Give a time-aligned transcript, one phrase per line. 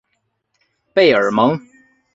[0.95, 1.61] 贝尔蒙。